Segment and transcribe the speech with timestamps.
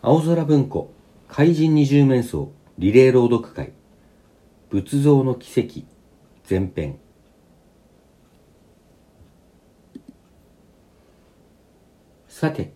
[0.00, 0.92] 青空文庫
[1.26, 2.46] 怪人二十面相
[2.78, 3.72] リレー朗読会。
[4.70, 5.80] 仏像の奇跡
[6.48, 7.00] 前編。
[12.28, 12.72] さて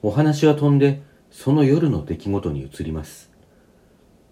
[0.00, 3.30] お話は飛んでその夜の出来事に移ります。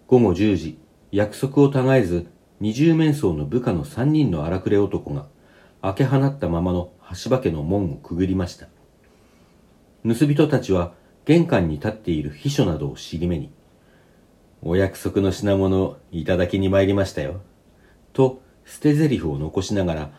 [0.07, 0.79] 午後10時
[1.11, 2.25] 約束をたがえず
[2.59, 5.27] 二十面相の部下の三人の荒くれ男が
[5.83, 6.91] 開け放ったままの
[7.23, 8.67] 橋場家の門をくぐりました。
[10.03, 10.99] 盗人たちは
[11.31, 13.53] 玄関に立っている秘書などを尻目に、
[14.61, 17.39] お約束の品物をいただきに参りましたよ。
[18.11, 20.11] と、捨て台詞を残しながら、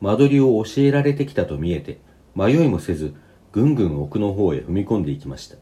[0.00, 1.98] 間取りを教えられてきたと見えて、
[2.36, 3.14] 迷いもせず、
[3.50, 5.56] ぐんぐん奥の方へ踏み込んでいきました。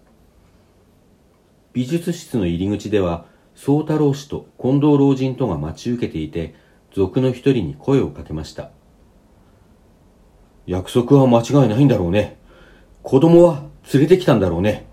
[1.72, 6.54] 美術室の入り口では、宗太郎氏と近藤老人とが待ち受けていて、
[6.92, 8.72] 族の一人に声をかけました。
[10.66, 12.36] 約束は間違いないんだろうね。
[13.02, 14.86] 子供は連れてきたんだろうね。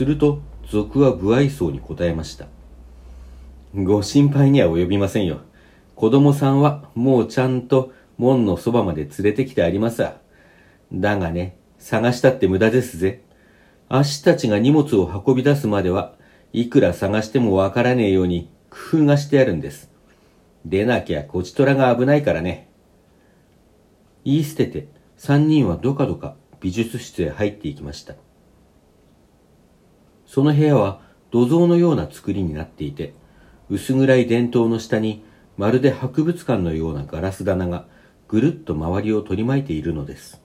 [0.00, 2.46] すると、賊は不愛想に答えました。
[3.74, 5.40] ご心配には及びませんよ。
[5.94, 10.16] 子供さんはもうちゃんと門のそばまで連れてきてありますわ。
[10.90, 13.20] だがね、探したって無駄ですぜ。
[13.90, 16.14] 足たちが荷物を運び出すまでは、
[16.54, 19.90] いくら探してもわからねえように工夫がしてあるんです。
[20.64, 22.70] でなきゃこちとらが危ないからね。
[24.24, 24.88] 言い捨てて、
[25.18, 28.14] 三人はどかどか美術室へ入っていきました。
[30.30, 31.00] その部屋は
[31.32, 33.14] 土蔵のような作りになっていて、
[33.68, 35.24] 薄暗い電灯の下に
[35.56, 37.86] まるで博物館のようなガラス棚が
[38.28, 40.40] ぐるっと周りを取り巻いているのです。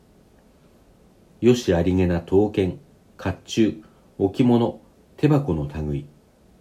[1.39, 2.79] よしありげな刀剣、
[3.19, 3.83] 甲冑、
[4.17, 4.81] 置物、
[5.17, 6.07] 手箱の類、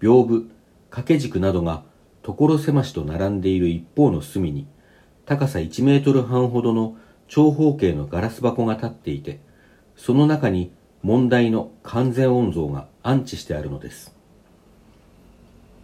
[0.00, 0.40] 屏風、
[0.90, 1.82] 掛け軸などが
[2.22, 4.66] 所狭しと並んでいる一方の隅に、
[5.24, 9.40] 高さ1メートル半ほどの長方形のガラス箱が立っていて、
[9.96, 14.16] その中に問題の完全音像が安置してあるのです。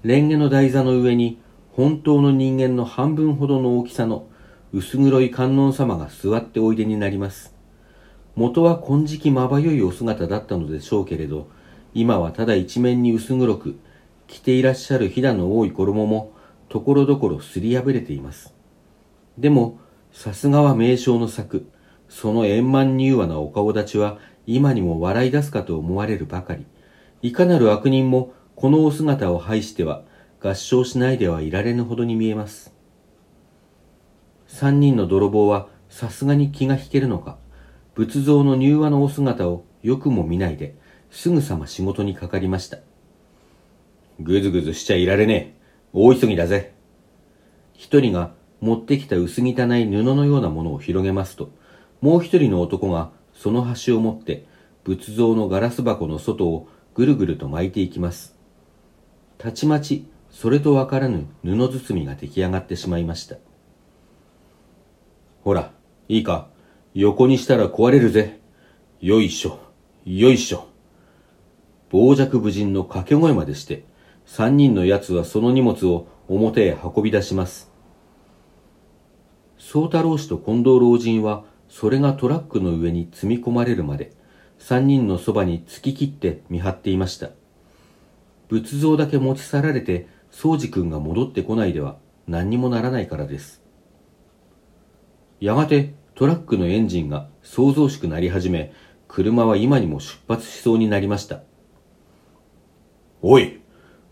[0.02, 1.38] 蓮華の台座の上に
[1.72, 4.26] 本当の人間の半分ほどの大きさの
[4.72, 7.54] 薄黒い観音様が座っておいでになります。
[8.36, 11.48] 元は金色まばゆいお姿だったのでしょうけれど、
[11.92, 13.78] 今はただ一面に薄黒く、
[14.28, 16.32] 着ていらっしゃるひだの多い衣も、
[16.69, 18.54] ところどころすり破れています。
[19.37, 19.81] でも、
[20.12, 21.66] さすがは名称の作、
[22.08, 26.64] その円満柔和なお顔立ちは、今にも笑い出すかと思われるばかり。
[27.22, 30.03] いかなる悪人も、このお姿を拝しては、
[30.42, 32.75] 合唱しないではいられぬほどに見えます。
[34.47, 37.36] 三人の泥棒は、さすがに気が引けるのか、
[37.94, 40.76] 仏像の柔和のお姿をよくも見ないで、
[41.10, 42.78] すぐさま仕事にかかりました。
[44.19, 45.60] ぐずぐずしちゃいられねえ。
[45.92, 46.72] 大急ぎだぜ。
[47.75, 49.54] 一人が持ってきた薄汚い
[49.87, 51.50] 布のようなものを広げますと、
[52.00, 54.47] もう一人の男がその端を持って
[54.84, 58.36] 仏像のガラス箱の外をぐるぐると巻いていきます。
[59.38, 63.36] たちまちそれとわからぬ布包みが出来上がってしまいました。
[65.42, 65.72] ほら、
[66.08, 66.48] いいか、
[66.94, 68.40] 横にしたら壊れるぜ。
[69.00, 69.58] よいしょ、
[70.04, 70.68] よいしょ。
[71.90, 73.84] 傍若無人の掛け声までして、
[74.26, 77.70] 三人の奴はその荷物を表へ運び出します。
[79.56, 84.12] 宗太郎氏と近藤老人はそれがトラックの上に積み込まれるまで
[84.60, 87.31] 三人のそばに突き切って見張っていました
[88.48, 91.97] 仏像だけ持ち去られて宗司君が戻ってこないでは
[92.28, 93.60] 何にもならないからです
[95.41, 98.72] やがてトラックのエンジンが騒々しくなり始め
[99.09, 101.43] 車は今にも出発しそうになりました
[103.22, 103.60] おい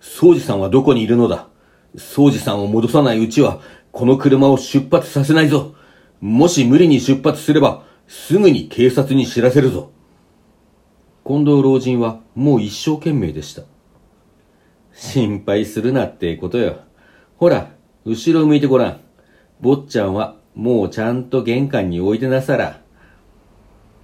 [0.00, 1.48] 宗司さんはどこにいるのだ？
[1.96, 3.60] 宗司さんを戻さないうちは
[3.90, 5.74] この車を出発させないぞ。
[6.20, 9.90] もし無理に出発すれば、すぐに警察に知らせるぞ。
[11.28, 13.64] 近藤老人はもう一生懸命でした。
[14.94, 16.78] 心配するなってことよ。
[17.36, 17.70] ほら、
[18.06, 19.00] 後ろ向いてごらん。
[19.60, 22.80] 坊ちゃんはもうちゃんと玄関に置いてなさら。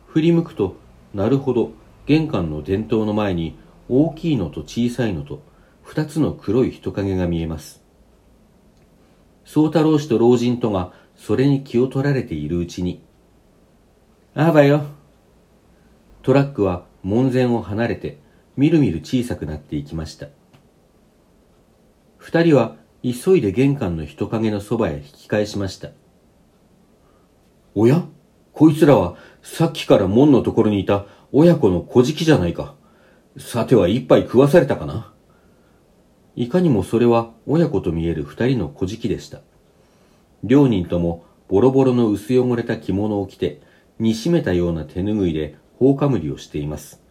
[0.07, 0.77] 振り向くと、
[1.15, 1.71] なるほど、
[2.05, 3.57] 玄関の電灯の前に
[3.89, 5.41] 大きいのと小さいのと
[5.83, 7.83] 二つの黒い人影が見えます。
[9.45, 13.03] 宗太郎氏と老人とがそれに気を取られているうちに、
[14.35, 14.83] あばよ。
[16.23, 18.19] トラックは門前を離れて、
[18.57, 20.29] みるみる小さくなっていきました。
[22.17, 25.91] 二人は急いで玄関の人影のそばへ引き返しました。
[27.75, 28.05] おや？
[28.53, 32.75] こいつらはさっきから門のところにいた親子の小じじゃないか。
[33.37, 35.13] さては一杯食わされたかな？
[36.37, 39.41] いかにもそれは親子と見える二人の小じでした。
[40.43, 43.61] 両人ともボロボロの薄汚れた着物を着て、
[43.99, 47.03] 煮しめたような手ぬぐいで頬かむりをしています。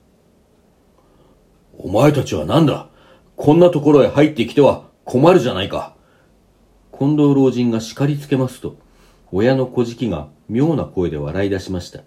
[1.78, 2.90] お前たちは何だ？
[3.36, 5.96] こんなところへ入ってきては困るじゃないか。
[6.98, 8.78] 近藤老人が叱りつけますと、
[9.32, 12.00] 親の小じが妙な声で笑い出しました。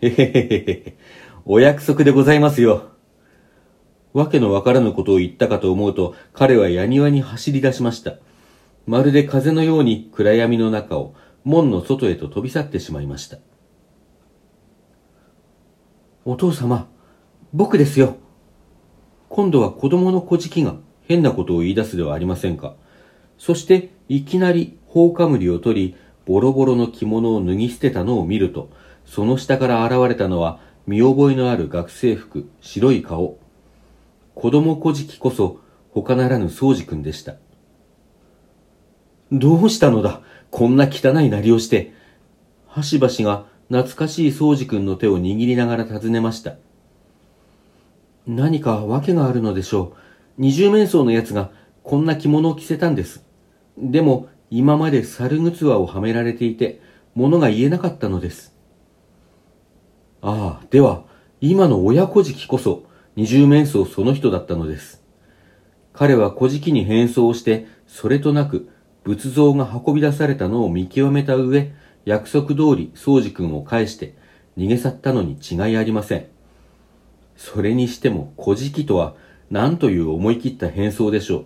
[0.00, 0.96] へへへへへ、
[1.44, 2.88] お約束でございますよ。
[4.14, 8.14] わけのわからぬことを言ったかと思うと、彼は矢庭に走り出しました。
[8.86, 13.36] まるで風のように暗闇の中を門の外へと飛び去ってしまいました。
[16.30, 16.88] お父様、
[17.52, 18.16] 僕ですよ。
[19.28, 20.76] 今度は子供の小じが
[21.08, 22.76] 変なことを言い出すではありませんか。
[23.36, 25.96] そしていきなり放火りを取り、
[26.26, 28.70] ボロボロの着物を脱ぎ捨てたのを見ると、
[29.04, 33.36] その下から現れたのは見覚えのある学生服、白い顔。
[34.36, 35.58] 子供小じこそ
[35.90, 37.38] 他ならぬ宗司君でした。
[39.32, 40.20] どうしたのだ？
[40.52, 41.92] こんな汚いなりをして。
[42.68, 46.56] はしばしが懐かしい宗司君の手を握りながら尋ねました。
[48.26, 49.98] 何か訳があるのでしょう。
[50.38, 51.52] 二重面相のやつが
[51.84, 53.24] こんな着物を着せたんです。
[53.78, 56.80] でも今まで猿ぐつわをはめられていて、
[57.14, 58.56] 物が言えなかったのです。
[60.20, 61.04] ああ、では、
[61.40, 62.82] 今の親小敷こそ
[63.14, 65.00] 二重面相その人だったのです。
[65.92, 68.68] 彼は小敷に変装をして、それとなく
[69.04, 71.72] 仏像が運び出されたのを見極めた上、
[72.04, 74.14] 約束通り宗司君を返して
[74.56, 76.26] 逃げ去ったのに違いありません。
[77.36, 79.14] それにしても小敷とは
[79.50, 81.44] 何という思い切った変装でしょう。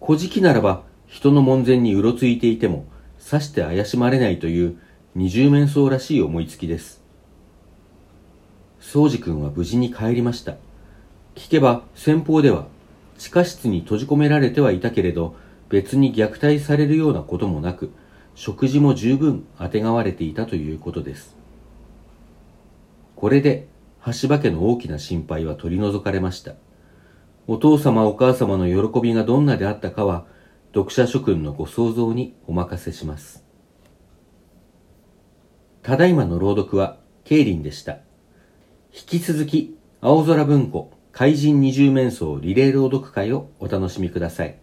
[0.00, 2.86] 小敷ならば人の門前にうろついていても
[3.18, 4.78] さして怪しまれないという
[5.14, 7.02] 二重面相らしい思いつきです。
[8.80, 10.56] 宗司君は無事に帰りました。
[11.34, 12.66] 聞けば先方では
[13.18, 15.36] 地下室に閉じ込められてはいたけれど
[15.68, 17.92] 別に虐待されるようなこともなく
[18.38, 21.34] 食事も十分あてがわれていたということです。
[23.16, 23.66] これで
[24.06, 26.54] 橋場家の大きな心配は取り除かれました。
[27.48, 30.24] お父様お母様の喜びがどんなであったかは
[30.72, 33.44] 読者諸君のご想像にお任せします。
[35.82, 37.94] ただいまの朗読は、ケイリンでした。
[38.94, 44.60] 引き続き、青空文庫怪人二重面相リレー朗読会をお楽しみください。